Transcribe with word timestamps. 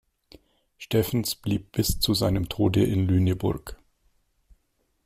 Steffens 0.79 1.35
blieb 1.35 1.73
bis 1.73 1.99
zu 1.99 2.15
seinem 2.15 2.49
Tode 2.49 2.83
in 2.83 3.05
Lüneburg. 3.07 3.77